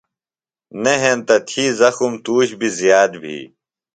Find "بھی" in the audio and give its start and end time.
3.21-3.37